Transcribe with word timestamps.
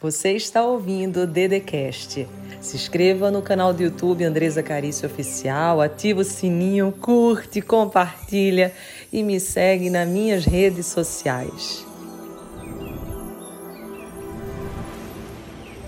Você 0.00 0.30
está 0.34 0.62
ouvindo 0.62 1.22
o 1.22 1.26
Dedecast. 1.26 2.24
Se 2.60 2.76
inscreva 2.76 3.32
no 3.32 3.42
canal 3.42 3.72
do 3.72 3.82
YouTube 3.82 4.22
Andresa 4.22 4.62
Carício 4.62 5.08
Oficial, 5.08 5.80
ativa 5.80 6.20
o 6.20 6.24
sininho, 6.24 6.92
curte, 6.92 7.60
compartilha 7.60 8.72
e 9.12 9.24
me 9.24 9.40
segue 9.40 9.90
nas 9.90 10.08
minhas 10.08 10.44
redes 10.44 10.86
sociais. 10.86 11.84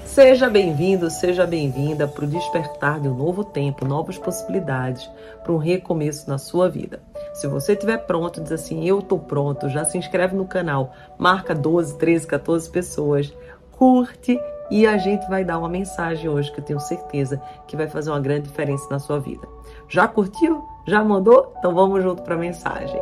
Seja 0.05 0.51
bem-vindo, 0.51 1.09
seja 1.09 1.47
bem-vinda 1.47 2.09
para 2.09 2.25
o 2.25 2.29
despertar 2.29 2.99
de 2.99 3.07
um 3.07 3.15
novo 3.15 3.45
tempo, 3.45 3.85
novas 3.85 4.19
possibilidades, 4.19 5.09
para 5.45 5.53
um 5.53 5.57
recomeço 5.57 6.29
na 6.29 6.37
sua 6.37 6.69
vida. 6.69 7.01
Se 7.33 7.47
você 7.47 7.75
estiver 7.75 7.97
pronto, 7.99 8.41
diz 8.41 8.51
assim: 8.51 8.85
Eu 8.85 8.99
estou 8.99 9.21
pronto, 9.21 9.69
já 9.69 9.85
se 9.85 9.97
inscreve 9.97 10.35
no 10.35 10.47
canal, 10.47 10.93
marca 11.17 11.55
12, 11.55 11.97
13, 11.97 12.27
14 12.27 12.69
pessoas 12.69 13.33
curte 13.81 14.39
e 14.71 14.87
a 14.87 14.99
gente 14.99 15.27
vai 15.27 15.43
dar 15.43 15.59
uma 15.59 15.69
mensagem 15.69 16.29
hoje 16.29 16.53
que 16.53 16.61
eu 16.61 16.65
tenho 16.65 16.79
certeza 16.79 17.41
que 17.67 17.75
vai 17.75 17.89
fazer 17.89 18.11
uma 18.11 18.21
grande 18.21 18.43
diferença 18.43 18.87
na 18.91 18.99
sua 18.99 19.19
vida. 19.19 19.49
Já 19.89 20.07
curtiu? 20.07 20.63
Já 20.87 21.03
mandou? 21.03 21.55
Então 21.59 21.75
vamos 21.75 22.03
junto 22.03 22.23
para 22.23 22.35
a 22.35 22.39
mensagem. 22.39 23.01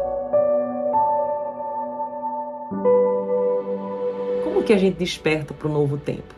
Como 4.45 4.63
que 4.63 4.73
a 4.73 4.79
gente 4.79 4.97
desperta 4.97 5.53
para 5.53 5.67
o 5.67 5.73
novo 5.73 5.99
tempo? 5.99 6.33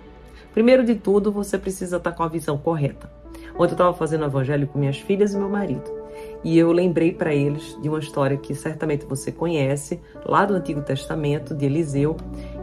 Primeiro 0.54 0.86
de 0.86 0.94
tudo, 0.94 1.30
você 1.30 1.58
precisa 1.58 1.98
estar 1.98 2.12
com 2.12 2.22
a 2.22 2.28
visão 2.28 2.56
correta. 2.56 3.12
Ontem 3.56 3.72
eu 3.72 3.72
estava 3.72 3.92
fazendo 3.92 4.22
o 4.22 4.26
evangelho 4.26 4.66
com 4.66 4.78
minhas 4.78 4.98
filhas 4.98 5.34
e 5.34 5.36
meu 5.36 5.50
marido. 5.50 6.00
E 6.42 6.58
eu 6.58 6.72
lembrei 6.72 7.12
para 7.12 7.34
eles 7.34 7.78
de 7.82 7.88
uma 7.88 7.98
história 7.98 8.36
que 8.36 8.54
certamente 8.54 9.04
você 9.04 9.30
conhece, 9.30 10.00
lá 10.24 10.46
do 10.46 10.54
Antigo 10.54 10.80
Testamento, 10.80 11.54
de 11.54 11.66
Eliseu, 11.66 12.16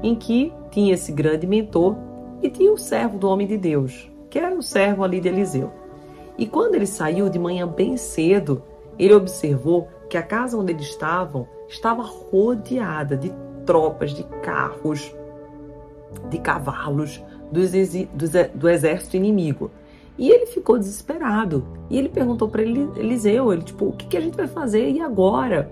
em 0.03 0.15
que 0.15 0.53
tinha 0.71 0.93
esse 0.93 1.11
grande 1.11 1.47
mentor 1.47 1.95
e 2.41 2.49
tinha 2.49 2.71
o 2.71 2.77
servo 2.77 3.17
do 3.17 3.27
homem 3.27 3.47
de 3.47 3.57
Deus, 3.57 4.09
que 4.29 4.39
era 4.39 4.55
o 4.55 4.61
servo 4.61 5.03
ali 5.03 5.19
de 5.19 5.27
Eliseu. 5.27 5.71
E 6.37 6.45
quando 6.45 6.75
ele 6.75 6.85
saiu 6.85 7.29
de 7.29 7.39
manhã 7.39 7.67
bem 7.67 7.97
cedo, 7.97 8.61
ele 8.97 9.13
observou 9.13 9.87
que 10.09 10.17
a 10.17 10.23
casa 10.23 10.57
onde 10.57 10.71
eles 10.71 10.87
estavam 10.87 11.47
estava 11.67 12.03
rodeada 12.03 13.17
de 13.17 13.33
tropas, 13.65 14.11
de 14.13 14.23
carros, 14.41 15.13
de 16.29 16.37
cavalos 16.37 17.21
do, 17.51 17.61
do 18.55 18.69
exército 18.69 19.17
inimigo. 19.17 19.71
E 20.17 20.29
ele 20.29 20.47
ficou 20.47 20.79
desesperado. 20.79 21.63
E 21.89 21.97
ele 21.97 22.09
perguntou 22.09 22.47
para 22.47 22.61
Eliseu, 22.61 23.53
ele 23.53 23.63
tipo, 23.63 23.85
o 23.85 23.91
que, 23.91 24.07
que 24.07 24.17
a 24.17 24.21
gente 24.21 24.35
vai 24.35 24.47
fazer 24.47 24.89
e 24.89 24.99
agora? 24.99 25.69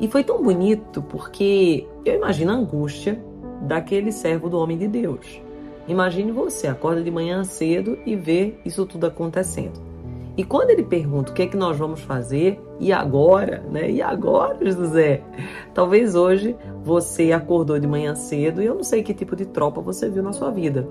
E 0.00 0.08
foi 0.08 0.22
tão 0.22 0.42
bonito 0.42 1.02
porque 1.02 1.86
eu 2.04 2.14
imagino 2.14 2.52
a 2.52 2.54
angústia 2.54 3.20
daquele 3.62 4.12
servo 4.12 4.48
do 4.48 4.58
homem 4.58 4.78
de 4.78 4.88
Deus. 4.88 5.40
Imagine 5.86 6.32
você, 6.32 6.66
acorda 6.66 7.02
de 7.02 7.10
manhã 7.10 7.44
cedo 7.44 7.98
e 8.04 8.14
vê 8.14 8.54
isso 8.64 8.84
tudo 8.84 9.06
acontecendo. 9.06 9.88
E 10.36 10.44
quando 10.44 10.70
ele 10.70 10.84
pergunta 10.84 11.32
o 11.32 11.34
que 11.34 11.42
é 11.42 11.46
que 11.48 11.56
nós 11.56 11.76
vamos 11.76 12.00
fazer, 12.00 12.60
e 12.78 12.92
agora, 12.92 13.60
né? 13.70 13.90
E 13.90 14.00
agora, 14.00 14.70
José? 14.70 15.20
Talvez 15.74 16.14
hoje 16.14 16.54
você 16.84 17.32
acordou 17.32 17.76
de 17.76 17.88
manhã 17.88 18.14
cedo 18.14 18.62
e 18.62 18.66
eu 18.66 18.76
não 18.76 18.84
sei 18.84 19.02
que 19.02 19.12
tipo 19.12 19.34
de 19.34 19.46
tropa 19.46 19.80
você 19.80 20.08
viu 20.08 20.22
na 20.22 20.32
sua 20.32 20.50
vida. 20.50 20.86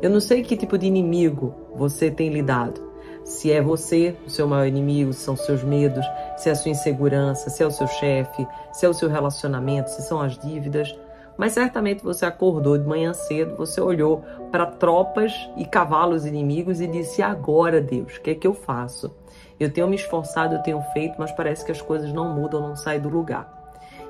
Eu 0.00 0.10
não 0.10 0.20
sei 0.20 0.42
que 0.42 0.56
tipo 0.56 0.78
de 0.78 0.86
inimigo 0.86 1.52
você 1.74 2.08
tem 2.08 2.28
lidado. 2.28 2.80
Se 3.24 3.50
é 3.50 3.60
você 3.60 4.14
o 4.26 4.30
seu 4.30 4.46
maior 4.46 4.66
inimigo, 4.66 5.12
se 5.12 5.24
são 5.24 5.34
seus 5.34 5.64
medos, 5.64 6.04
se 6.36 6.48
é 6.48 6.52
a 6.52 6.54
sua 6.54 6.70
insegurança, 6.70 7.50
se 7.50 7.62
é 7.62 7.66
o 7.66 7.72
seu 7.72 7.88
chefe, 7.88 8.46
se 8.72 8.86
é 8.86 8.88
o 8.88 8.94
seu 8.94 9.08
relacionamento, 9.08 9.90
se 9.90 10.02
são 10.02 10.20
as 10.20 10.38
dívidas. 10.38 10.94
Mas 11.36 11.52
certamente 11.52 12.02
você 12.02 12.24
acordou 12.24 12.78
de 12.78 12.86
manhã 12.86 13.12
cedo, 13.12 13.56
você 13.56 13.80
olhou 13.80 14.22
para 14.52 14.66
tropas 14.66 15.32
e 15.56 15.64
cavalos 15.64 16.24
inimigos 16.24 16.80
e 16.80 16.86
disse: 16.86 17.22
Agora, 17.22 17.80
Deus, 17.80 18.16
o 18.16 18.20
que 18.20 18.30
é 18.30 18.34
que 18.34 18.46
eu 18.46 18.54
faço? 18.54 19.12
Eu 19.58 19.72
tenho 19.72 19.88
me 19.88 19.96
esforçado, 19.96 20.54
eu 20.54 20.62
tenho 20.62 20.80
feito, 20.92 21.16
mas 21.18 21.32
parece 21.32 21.64
que 21.64 21.72
as 21.72 21.82
coisas 21.82 22.12
não 22.12 22.34
mudam, 22.34 22.60
não 22.60 22.76
saem 22.76 23.00
do 23.00 23.08
lugar. 23.08 23.62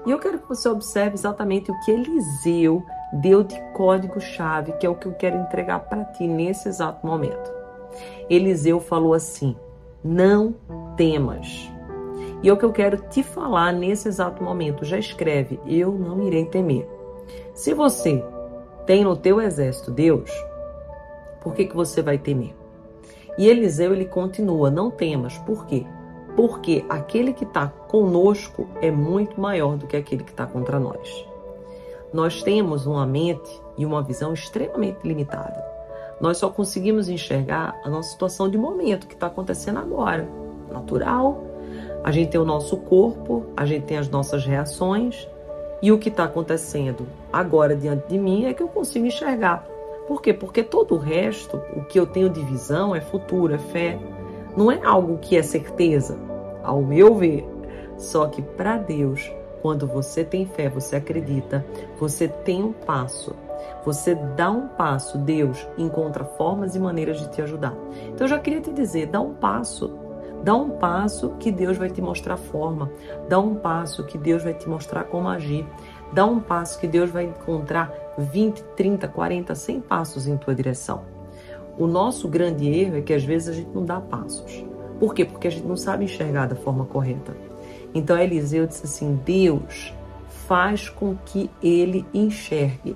E 0.06 0.10
eu 0.10 0.18
quero 0.18 0.38
que 0.38 0.48
você 0.48 0.68
observe 0.68 1.14
exatamente 1.14 1.70
o 1.70 1.80
que 1.80 1.90
Eliseu 1.90 2.84
deu 3.12 3.42
de 3.42 3.58
código-chave, 3.72 4.72
que 4.72 4.86
é 4.86 4.88
o 4.88 4.94
que 4.94 5.06
eu 5.06 5.12
quero 5.12 5.38
entregar 5.38 5.80
para 5.80 6.04
ti 6.04 6.26
nesse 6.26 6.68
exato 6.68 7.06
momento. 7.06 7.52
Eliseu 8.28 8.80
falou 8.80 9.14
assim: 9.14 9.56
Não 10.02 10.54
temas. 10.96 11.70
E 12.42 12.48
é 12.50 12.52
o 12.52 12.56
que 12.58 12.64
eu 12.64 12.72
quero 12.72 12.98
te 13.08 13.22
falar 13.22 13.72
nesse 13.72 14.08
exato 14.08 14.44
momento. 14.44 14.84
Já 14.84 14.98
escreve: 14.98 15.58
Eu 15.66 15.92
não 15.92 16.22
irei 16.22 16.44
temer. 16.44 16.93
Se 17.54 17.74
você 17.74 18.24
tem 18.86 19.04
no 19.04 19.16
teu 19.16 19.40
exército 19.40 19.90
Deus, 19.90 20.30
por 21.40 21.54
que, 21.54 21.66
que 21.66 21.76
você 21.76 22.02
vai 22.02 22.18
temer? 22.18 22.54
E 23.36 23.48
Eliseu 23.48 23.92
ele 23.92 24.04
continua: 24.04 24.70
Não 24.70 24.90
temas. 24.90 25.38
Por 25.38 25.66
quê? 25.66 25.86
Porque 26.36 26.84
aquele 26.88 27.32
que 27.32 27.44
está 27.44 27.68
conosco 27.68 28.68
é 28.80 28.90
muito 28.90 29.40
maior 29.40 29.76
do 29.76 29.86
que 29.86 29.96
aquele 29.96 30.24
que 30.24 30.30
está 30.30 30.46
contra 30.46 30.80
nós 30.80 31.26
nós 32.14 32.44
temos 32.44 32.86
uma 32.86 33.04
mente 33.04 33.60
e 33.76 33.84
uma 33.84 34.00
visão 34.00 34.32
extremamente 34.32 35.00
limitada. 35.02 35.60
Nós 36.20 36.38
só 36.38 36.48
conseguimos 36.48 37.08
enxergar 37.08 37.76
a 37.84 37.90
nossa 37.90 38.10
situação 38.10 38.48
de 38.48 38.56
momento 38.56 39.08
que 39.08 39.14
está 39.14 39.26
acontecendo 39.26 39.80
agora, 39.80 40.28
natural. 40.70 41.42
A 42.04 42.12
gente 42.12 42.30
tem 42.30 42.40
o 42.40 42.44
nosso 42.44 42.76
corpo, 42.76 43.46
a 43.56 43.66
gente 43.66 43.86
tem 43.86 43.98
as 43.98 44.08
nossas 44.08 44.46
reações 44.46 45.28
e 45.84 45.92
o 45.92 45.98
que 45.98 46.08
está 46.08 46.24
acontecendo 46.24 47.06
agora 47.30 47.76
diante 47.76 48.08
de 48.08 48.18
mim 48.18 48.46
é 48.46 48.54
que 48.54 48.62
eu 48.62 48.68
consigo 48.68 49.04
enxergar. 49.04 49.66
Por 50.08 50.22
quê? 50.22 50.32
Porque 50.32 50.62
todo 50.62 50.94
o 50.94 50.98
resto, 50.98 51.60
o 51.76 51.84
que 51.84 52.00
eu 52.00 52.06
tenho 52.06 52.30
de 52.30 52.40
visão 52.40 52.96
é 52.96 53.02
futuro, 53.02 53.52
é 53.52 53.58
fé. 53.58 53.98
Não 54.56 54.72
é 54.72 54.82
algo 54.82 55.18
que 55.18 55.36
é 55.36 55.42
certeza, 55.42 56.18
ao 56.62 56.80
meu 56.80 57.14
ver. 57.16 57.46
Só 57.98 58.26
que 58.28 58.40
para 58.40 58.78
Deus 58.78 59.30
quando 59.60 59.86
você 59.86 60.24
tem 60.24 60.46
fé, 60.46 60.70
você 60.70 60.96
acredita, 60.96 61.62
você 62.00 62.28
tem 62.28 62.62
um 62.62 62.72
passo. 62.72 63.36
Você 63.84 64.14
dá 64.14 64.50
um 64.50 64.68
passo, 64.68 65.18
Deus 65.18 65.68
encontra 65.76 66.24
formas 66.24 66.74
e 66.74 66.78
maneiras 66.78 67.20
de 67.20 67.30
te 67.30 67.42
ajudar. 67.42 67.74
Então 68.08 68.24
eu 68.24 68.28
já 68.28 68.38
queria 68.38 68.62
te 68.62 68.72
dizer, 68.72 69.08
dá 69.08 69.20
um 69.20 69.34
passo. 69.34 69.98
Dá 70.44 70.54
um 70.54 70.68
passo 70.72 71.30
que 71.40 71.50
Deus 71.50 71.78
vai 71.78 71.88
te 71.88 72.02
mostrar 72.02 72.36
forma. 72.36 72.92
Dá 73.30 73.38
um 73.38 73.54
passo 73.54 74.04
que 74.04 74.18
Deus 74.18 74.44
vai 74.44 74.52
te 74.52 74.68
mostrar 74.68 75.04
como 75.04 75.26
agir. 75.26 75.66
Dá 76.12 76.26
um 76.26 76.38
passo 76.38 76.78
que 76.78 76.86
Deus 76.86 77.08
vai 77.08 77.24
encontrar 77.24 77.90
20, 78.18 78.62
30, 78.76 79.08
40, 79.08 79.54
100 79.54 79.80
passos 79.80 80.26
em 80.26 80.36
tua 80.36 80.54
direção. 80.54 81.02
O 81.78 81.86
nosso 81.86 82.28
grande 82.28 82.68
erro 82.68 82.98
é 82.98 83.00
que 83.00 83.14
às 83.14 83.24
vezes 83.24 83.48
a 83.48 83.52
gente 83.54 83.70
não 83.74 83.86
dá 83.86 83.98
passos. 84.02 84.62
Por 85.00 85.14
quê? 85.14 85.24
Porque 85.24 85.48
a 85.48 85.50
gente 85.50 85.66
não 85.66 85.78
sabe 85.78 86.04
enxergar 86.04 86.46
da 86.46 86.56
forma 86.56 86.84
correta. 86.84 87.34
Então 87.94 88.18
Eliseu 88.18 88.66
disse 88.66 88.84
assim: 88.84 89.18
Deus 89.24 89.94
faz 90.28 90.90
com 90.90 91.16
que 91.24 91.50
ele 91.62 92.04
enxergue, 92.12 92.94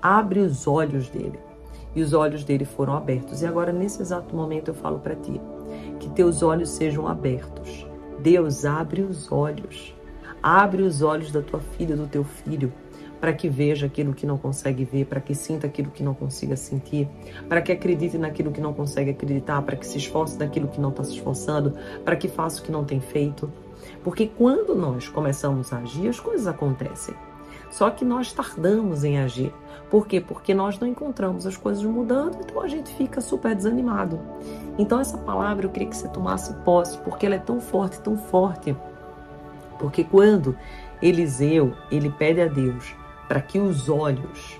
abre 0.00 0.40
os 0.40 0.66
olhos 0.66 1.10
dele. 1.10 1.38
E 1.94 2.00
os 2.00 2.14
olhos 2.14 2.42
dele 2.42 2.64
foram 2.64 2.94
abertos. 2.94 3.42
E 3.42 3.46
agora, 3.46 3.70
nesse 3.70 4.00
exato 4.00 4.34
momento, 4.34 4.68
eu 4.68 4.74
falo 4.74 4.98
para 4.98 5.14
ti: 5.14 5.38
que 5.98 6.08
teus 6.10 6.42
olhos 6.42 6.70
sejam 6.70 7.06
abertos. 7.06 7.86
Deus 8.20 8.64
abre 8.64 9.02
os 9.02 9.30
olhos. 9.30 9.94
Abre 10.42 10.82
os 10.82 11.02
olhos 11.02 11.32
da 11.32 11.42
tua 11.42 11.60
filha, 11.60 11.96
do 11.96 12.06
teu 12.06 12.22
filho, 12.22 12.72
para 13.20 13.32
que 13.32 13.48
veja 13.48 13.86
aquilo 13.86 14.14
que 14.14 14.26
não 14.26 14.38
consegue 14.38 14.84
ver, 14.84 15.06
para 15.06 15.20
que 15.20 15.34
sinta 15.34 15.66
aquilo 15.66 15.90
que 15.90 16.02
não 16.02 16.14
consiga 16.14 16.56
sentir, 16.56 17.08
para 17.48 17.60
que 17.60 17.72
acredite 17.72 18.16
naquilo 18.16 18.52
que 18.52 18.60
não 18.60 18.72
consegue 18.72 19.10
acreditar, 19.10 19.62
para 19.62 19.76
que 19.76 19.86
se 19.86 19.98
esforce 19.98 20.38
naquilo 20.38 20.68
que 20.68 20.80
não 20.80 20.90
está 20.90 21.02
se 21.02 21.12
esforçando, 21.12 21.74
para 22.04 22.16
que 22.16 22.28
faça 22.28 22.60
o 22.60 22.64
que 22.64 22.70
não 22.70 22.84
tem 22.84 23.00
feito. 23.00 23.50
Porque 24.04 24.26
quando 24.26 24.74
nós 24.74 25.08
começamos 25.08 25.72
a 25.72 25.78
agir, 25.78 26.08
as 26.08 26.20
coisas 26.20 26.46
acontecem. 26.46 27.14
Só 27.76 27.90
que 27.90 28.06
nós 28.06 28.32
tardamos 28.32 29.04
em 29.04 29.18
agir. 29.18 29.52
Por 29.90 30.06
quê? 30.06 30.18
Porque 30.18 30.54
nós 30.54 30.78
não 30.78 30.88
encontramos 30.88 31.46
as 31.46 31.58
coisas 31.58 31.84
mudando, 31.84 32.38
então 32.40 32.62
a 32.62 32.68
gente 32.68 32.90
fica 32.94 33.20
super 33.20 33.54
desanimado. 33.54 34.18
Então 34.78 34.98
essa 34.98 35.18
palavra 35.18 35.66
eu 35.66 35.70
queria 35.70 35.90
que 35.90 35.94
você 35.94 36.08
tomasse 36.08 36.54
posse, 36.64 36.96
porque 37.00 37.26
ela 37.26 37.34
é 37.34 37.38
tão 37.38 37.60
forte, 37.60 38.00
tão 38.00 38.16
forte. 38.16 38.74
Porque 39.78 40.02
quando 40.02 40.56
Eliseu, 41.02 41.74
ele 41.90 42.08
pede 42.08 42.40
a 42.40 42.46
Deus 42.46 42.94
para 43.28 43.42
que 43.42 43.58
os 43.58 43.90
olhos 43.90 44.58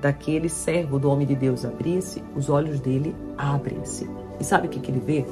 daquele 0.00 0.48
servo 0.48 1.00
do 1.00 1.10
homem 1.10 1.26
de 1.26 1.34
Deus 1.34 1.64
abrisse, 1.64 2.22
os 2.36 2.48
olhos 2.48 2.78
dele 2.78 3.12
abrem-se. 3.36 4.08
E 4.38 4.44
sabe 4.44 4.68
o 4.68 4.70
que, 4.70 4.78
que 4.78 4.92
ele 4.92 5.00
vê? 5.00 5.26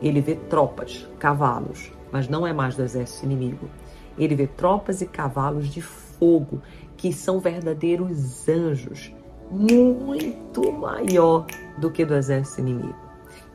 Ele 0.00 0.20
vê 0.20 0.36
tropas, 0.36 1.04
cavalos, 1.18 1.90
mas 2.12 2.28
não 2.28 2.46
é 2.46 2.52
mais 2.52 2.76
do 2.76 2.84
exército 2.84 3.26
inimigo. 3.26 3.68
Ele 4.16 4.36
vê 4.36 4.46
tropas 4.46 5.02
e 5.02 5.06
cavalos 5.06 5.66
de 5.66 5.82
fogo, 6.20 6.62
que 6.96 7.12
são 7.12 7.40
verdadeiros 7.40 8.46
anjos, 8.48 9.12
muito 9.50 10.70
maior 10.70 11.46
do 11.78 11.90
que 11.90 12.04
do 12.04 12.14
exército 12.14 12.60
inimigo. 12.60 12.94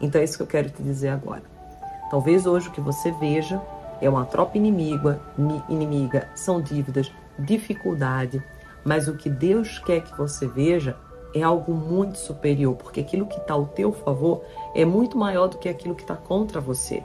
Então 0.02 0.20
é 0.20 0.24
isso 0.24 0.36
que 0.36 0.44
eu 0.44 0.48
quero 0.48 0.70
te 0.70 0.84
dizer 0.84 1.10
agora. 1.10 1.44
Talvez 2.10 2.46
hoje 2.46 2.68
o 2.68 2.72
que 2.72 2.82
você 2.82 3.12
veja 3.12 3.62
é 4.02 4.10
uma 4.10 4.26
tropa 4.26 4.58
inimiga, 4.58 5.22
inimiga, 5.70 6.28
são 6.36 6.60
dívidas, 6.60 7.12
dificuldade, 7.40 8.44
mas 8.84 9.08
o 9.08 9.16
que 9.16 9.30
Deus 9.30 9.80
quer 9.80 10.02
que 10.02 10.18
você 10.18 10.48
veja 10.48 10.98
é 11.34 11.42
algo 11.42 11.74
muito 11.74 12.18
superior, 12.18 12.76
porque 12.76 13.02
aquilo 13.02 13.26
que 13.26 13.38
está 13.38 13.54
ao 13.54 13.66
teu 13.66 13.92
favor 13.92 14.42
é 14.74 14.86
muito 14.86 15.18
maior 15.18 15.48
do 15.48 15.58
que 15.58 15.70
aquilo 15.70 15.96
que 15.96 16.04
está 16.04 16.16
contra 16.16 16.62
você. 16.62 17.04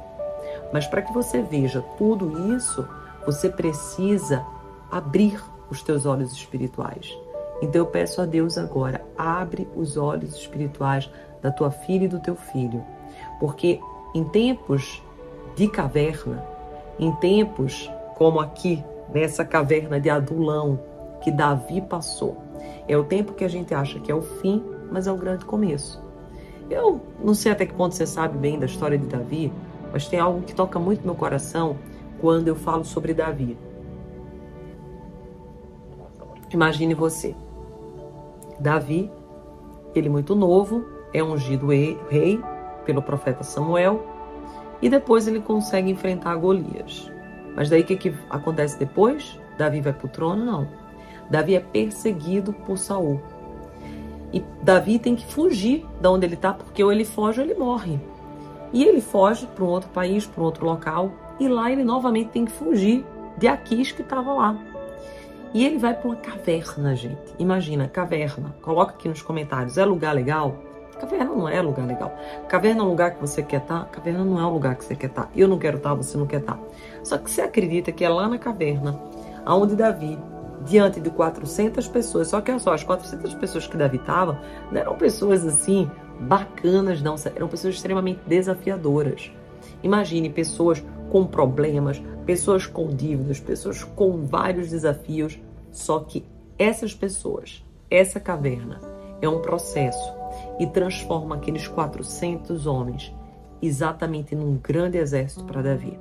Mas 0.72 0.86
para 0.86 1.02
que 1.02 1.12
você 1.12 1.42
veja 1.42 1.82
tudo 1.98 2.54
isso, 2.56 2.86
você 3.26 3.48
precisa 3.48 4.44
abrir 4.90 5.40
os 5.70 5.82
teus 5.82 6.06
olhos 6.06 6.32
espirituais. 6.32 7.16
Então 7.62 7.82
eu 7.82 7.86
peço 7.86 8.20
a 8.20 8.26
Deus 8.26 8.56
agora, 8.56 9.04
abre 9.16 9.68
os 9.76 9.96
olhos 9.96 10.34
espirituais 10.34 11.10
da 11.42 11.50
tua 11.50 11.70
filha 11.70 12.04
e 12.04 12.08
do 12.08 12.18
teu 12.18 12.34
filho. 12.34 12.82
Porque 13.38 13.80
em 14.14 14.24
tempos 14.24 15.02
de 15.54 15.68
caverna, 15.68 16.44
em 16.98 17.12
tempos 17.16 17.90
como 18.16 18.40
aqui, 18.40 18.84
nessa 19.12 19.44
caverna 19.44 20.00
de 20.00 20.10
Adulão 20.10 20.80
que 21.20 21.30
Davi 21.30 21.80
passou, 21.80 22.36
é 22.88 22.96
o 22.96 23.04
tempo 23.04 23.34
que 23.34 23.44
a 23.44 23.48
gente 23.48 23.74
acha 23.74 24.00
que 24.00 24.10
é 24.10 24.14
o 24.14 24.22
fim, 24.22 24.62
mas 24.90 25.06
é 25.06 25.12
o 25.12 25.16
grande 25.16 25.44
começo. 25.44 26.02
Eu 26.68 27.00
não 27.22 27.34
sei 27.34 27.52
até 27.52 27.66
que 27.66 27.74
ponto 27.74 27.94
você 27.94 28.06
sabe 28.06 28.38
bem 28.38 28.58
da 28.58 28.66
história 28.66 28.96
de 28.96 29.06
Davi, 29.06 29.52
mas 29.92 30.06
tem 30.06 30.20
algo 30.20 30.42
que 30.42 30.54
toca 30.54 30.78
muito 30.78 31.04
meu 31.04 31.14
coração 31.14 31.76
quando 32.20 32.48
eu 32.48 32.54
falo 32.54 32.84
sobre 32.84 33.12
Davi. 33.12 33.56
Imagine 36.52 36.94
você. 36.94 37.34
Davi, 38.58 39.10
ele 39.94 40.08
muito 40.08 40.34
novo, 40.34 40.84
é 41.14 41.22
ungido 41.22 41.68
rei 41.68 42.40
pelo 42.84 43.02
profeta 43.02 43.42
Samuel 43.42 44.04
e 44.82 44.88
depois 44.88 45.26
ele 45.28 45.40
consegue 45.40 45.90
enfrentar 45.90 46.34
Golias. 46.36 47.10
Mas 47.54 47.68
daí 47.68 47.82
o 47.82 47.84
que, 47.84 47.96
que 47.96 48.14
acontece 48.28 48.78
depois? 48.78 49.38
Davi 49.56 49.80
vai 49.80 49.92
para 49.92 50.06
o 50.06 50.08
trono? 50.08 50.44
Não. 50.44 50.68
Davi 51.30 51.54
é 51.54 51.60
perseguido 51.60 52.52
por 52.52 52.78
Saul. 52.78 53.20
E 54.32 54.42
Davi 54.62 54.98
tem 54.98 55.14
que 55.14 55.26
fugir 55.26 55.86
da 56.00 56.10
onde 56.10 56.26
ele 56.26 56.34
está, 56.34 56.52
porque 56.52 56.82
ou 56.82 56.92
ele 56.92 57.04
foge 57.04 57.40
ou 57.40 57.46
ele 57.46 57.54
morre. 57.54 58.00
E 58.72 58.84
ele 58.84 59.00
foge 59.00 59.46
para 59.46 59.64
um 59.64 59.68
outro 59.68 59.90
país, 59.90 60.26
para 60.26 60.42
um 60.42 60.46
outro 60.46 60.64
local, 60.64 61.12
e 61.38 61.48
lá 61.48 61.70
ele 61.70 61.84
novamente 61.84 62.30
tem 62.30 62.44
que 62.44 62.52
fugir 62.52 63.04
de 63.36 63.48
Aquis 63.48 63.90
que 63.90 64.02
estava 64.02 64.32
lá. 64.32 64.56
E 65.52 65.64
ele 65.64 65.78
vai 65.78 65.94
para 65.94 66.08
uma 66.08 66.16
caverna, 66.16 66.94
gente. 66.94 67.34
Imagina, 67.38 67.88
caverna. 67.88 68.54
Coloca 68.62 68.92
aqui 68.92 69.08
nos 69.08 69.20
comentários. 69.20 69.76
É 69.76 69.84
lugar 69.84 70.14
legal? 70.14 70.56
Caverna 71.00 71.34
não 71.34 71.48
é 71.48 71.60
lugar 71.60 71.86
legal. 71.86 72.14
Caverna 72.46 72.82
é 72.82 72.84
um 72.84 72.88
lugar 72.88 73.14
que 73.14 73.20
você 73.20 73.42
quer 73.42 73.62
estar? 73.62 73.80
Tá? 73.80 73.84
Caverna 73.86 74.22
não 74.22 74.38
é 74.38 74.46
um 74.46 74.52
lugar 74.52 74.76
que 74.76 74.84
você 74.84 74.94
quer 74.94 75.06
estar. 75.06 75.24
Tá. 75.24 75.30
Eu 75.34 75.48
não 75.48 75.58
quero 75.58 75.78
estar, 75.78 75.90
tá, 75.90 75.94
você 75.94 76.16
não 76.16 76.26
quer 76.26 76.40
estar. 76.40 76.58
Só 77.02 77.16
que 77.16 77.30
você 77.30 77.40
acredita 77.40 77.90
que 77.90 78.04
é 78.04 78.08
lá 78.08 78.28
na 78.28 78.38
caverna, 78.38 79.00
aonde 79.44 79.74
Davi, 79.74 80.18
diante 80.64 81.00
de 81.00 81.10
400 81.10 81.88
pessoas, 81.88 82.28
só 82.28 82.40
que 82.42 82.50
olha 82.50 82.60
só, 82.60 82.74
as 82.74 82.84
400 82.84 83.34
pessoas 83.34 83.66
que 83.66 83.76
Davi 83.76 83.96
estava, 83.96 84.38
não 84.70 84.80
eram 84.80 84.96
pessoas 84.96 85.46
assim 85.46 85.90
bacanas, 86.20 87.00
não. 87.00 87.16
Eram 87.34 87.48
pessoas 87.48 87.74
extremamente 87.74 88.20
desafiadoras. 88.26 89.32
Imagine 89.82 90.28
pessoas 90.28 90.84
com 91.10 91.26
problemas, 91.26 92.00
pessoas 92.24 92.66
com 92.66 92.88
dívidas, 92.88 93.40
pessoas 93.40 93.84
com 93.84 94.24
vários 94.24 94.70
desafios. 94.70 95.38
Só 95.70 96.00
que 96.00 96.24
essas 96.58 96.94
pessoas, 96.94 97.64
essa 97.90 98.18
caverna, 98.18 98.80
é 99.20 99.28
um 99.28 99.42
processo 99.42 100.12
e 100.58 100.66
transforma 100.66 101.36
aqueles 101.36 101.68
400 101.68 102.66
homens 102.66 103.14
exatamente 103.60 104.34
num 104.34 104.56
grande 104.56 104.96
exército 104.96 105.44
para 105.44 105.62
Davi. 105.62 105.98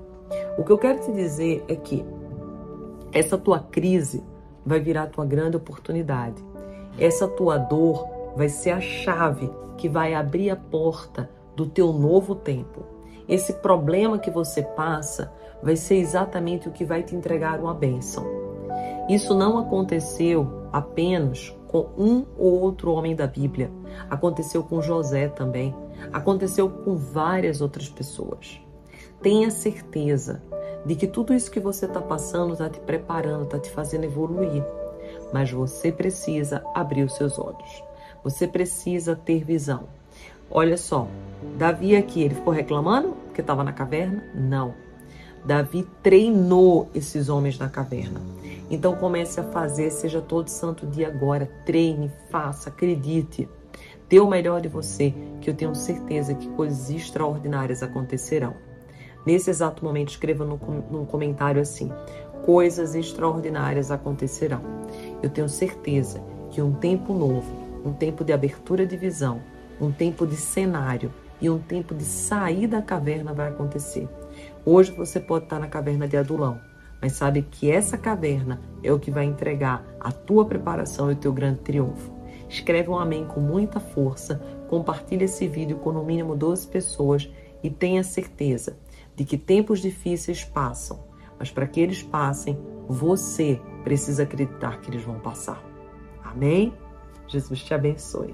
O 0.58 0.64
que 0.64 0.72
eu 0.72 0.78
quero 0.78 1.00
te 1.00 1.12
dizer 1.12 1.64
é 1.68 1.76
que 1.76 2.06
essa 3.12 3.38
tua 3.38 3.60
crise 3.60 4.24
vai 4.66 4.80
virar 4.80 5.08
tua 5.08 5.26
grande 5.26 5.58
oportunidade. 5.58 6.44
Essa 6.98 7.28
tua 7.28 7.58
dor 7.58 8.08
vai 8.36 8.50
ser 8.50 8.72
a 8.72 8.80
chave 8.80 9.50
que 9.78 9.90
vai 9.90 10.14
abrir 10.14 10.50
a 10.50 10.56
porta 10.56 11.30
do 11.56 11.66
teu 11.66 11.92
novo 11.92 12.36
tempo. 12.36 12.99
Esse 13.30 13.54
problema 13.54 14.18
que 14.18 14.32
você 14.32 14.64
passa 14.64 15.32
vai 15.62 15.76
ser 15.76 15.98
exatamente 15.98 16.68
o 16.68 16.72
que 16.72 16.84
vai 16.84 17.04
te 17.04 17.16
entregar 17.16 17.60
uma 17.60 17.76
bênção. 17.76 18.26
Isso 19.08 19.36
não 19.36 19.60
aconteceu 19.60 20.68
apenas 20.74 21.56
com 21.68 21.90
um 21.96 22.26
ou 22.36 22.60
outro 22.60 22.92
homem 22.92 23.16
da 23.16 23.28
Bíblia. 23.28 23.72
Aconteceu 24.10 24.64
com 24.64 24.82
José 24.82 25.28
também. 25.28 25.76
Aconteceu 26.12 26.68
com 26.70 26.96
várias 26.96 27.62
outras 27.62 27.88
pessoas. 27.88 28.60
Tenha 29.22 29.52
certeza 29.52 30.42
de 30.84 30.96
que 30.96 31.06
tudo 31.06 31.34
isso 31.34 31.52
que 31.52 31.60
você 31.60 31.86
está 31.86 32.02
passando 32.02 32.54
está 32.54 32.68
te 32.68 32.80
preparando, 32.80 33.44
está 33.44 33.60
te 33.60 33.70
fazendo 33.70 34.06
evoluir. 34.06 34.66
Mas 35.32 35.52
você 35.52 35.92
precisa 35.92 36.64
abrir 36.74 37.04
os 37.04 37.14
seus 37.14 37.38
olhos. 37.38 37.84
Você 38.24 38.48
precisa 38.48 39.16
ter 39.16 39.44
visão. 39.44 39.99
Olha 40.52 40.78
só, 40.78 41.08
Davi 41.58 41.96
aqui, 41.96 42.24
ele 42.24 42.36
ficou 42.36 42.54
reclamando 42.54 43.16
que 43.34 43.42
estava 43.42 43.64
na 43.64 43.72
caverna? 43.72 44.24
Não. 44.34 44.74
Davi 45.46 45.88
treinou 46.04 46.90
esses 46.94 47.30
homens 47.30 47.58
na 47.58 47.70
caverna. 47.70 48.22
Então 48.70 48.96
comece 48.96 49.40
a 49.40 49.44
fazer, 49.44 49.90
seja 49.92 50.22
todo 50.22 50.50
santo 50.50 50.86
dia 50.86 51.08
agora. 51.08 51.50
Treine, 51.66 52.12
faça, 52.30 52.70
acredite. 52.70 53.48
Dê 54.10 54.20
o 54.20 54.28
melhor 54.28 54.60
de 54.60 54.68
você, 54.68 55.14
que 55.40 55.50
eu 55.50 55.54
tenho 55.54 55.74
certeza 55.76 56.34
que 56.34 56.50
coisas 56.50 56.90
extraordinárias 56.90 57.82
acontecerão. 57.82 58.56
Nesse 59.26 59.50
exato 59.50 59.86
momento, 59.86 60.10
escreva 60.10 60.44
no 60.44 61.06
comentário 61.06 61.62
assim: 61.62 61.92
coisas 62.46 62.96
extraordinárias 62.96 63.92
acontecerão. 63.92 64.62
Eu 65.22 65.30
tenho 65.30 65.48
certeza 65.48 66.22
que 66.50 66.62
um 66.62 66.74
tempo 66.74 67.14
novo 67.14 67.70
um 67.84 67.94
tempo 67.94 68.24
de 68.24 68.34
abertura 68.34 68.86
de 68.86 68.98
visão, 68.98 69.42
um 69.80 69.92
tempo 69.92 70.26
de 70.26 70.36
cenário 70.36 71.12
e 71.42 71.50
um 71.50 71.60
tempo 71.60 71.96
de 71.96 72.04
sair 72.04 72.68
da 72.68 72.82
caverna 72.82 73.34
vai 73.34 73.50
acontecer. 73.50 74.08
Hoje 74.66 74.92
você 74.92 75.20
pode 75.20 75.46
estar 75.46 75.60
na 75.60 75.68
caverna 75.68 76.08
de 76.08 76.18
Adulão, 76.18 76.60
mas 77.02 77.14
sabe 77.14 77.42
que 77.44 77.72
essa 77.72 77.98
caverna 77.98 78.60
é 78.84 78.92
o 78.92 79.00
que 79.00 79.10
vai 79.10 79.26
entregar 79.26 79.86
a 80.00 80.12
tua 80.12 80.46
preparação 80.46 81.10
e 81.10 81.14
o 81.14 81.18
teu 81.18 81.32
grande 81.32 81.60
triunfo. 81.60 82.12
Escreve 82.50 82.90
um 82.90 82.98
amém 82.98 83.26
com 83.26 83.40
muita 83.40 83.80
força, 83.80 84.42
compartilhe 84.68 85.26
esse 85.26 85.48
vídeo 85.48 85.78
com 85.78 85.92
no 85.92 86.04
mínimo 86.04 86.36
12 86.36 86.68
pessoas 86.68 87.30
e 87.64 87.70
tenha 87.70 88.04
certeza 88.04 88.78
de 89.16 89.24
que 89.24 89.38
tempos 89.38 89.82
difíceis 89.82 90.44
passam, 90.44 91.00
mas 91.38 91.52
para 91.52 91.68
que 91.68 91.80
eles 91.80 92.02
passem, 92.02 92.58
você 92.88 93.62
precisa 93.84 94.24
acreditar 94.24 94.82
que 94.82 94.90
eles 94.90 95.04
vão 95.04 95.20
passar. 95.20 95.64
Amém? 96.24 96.74
Jesus 97.28 97.62
te 97.62 97.74
abençoe. 97.74 98.34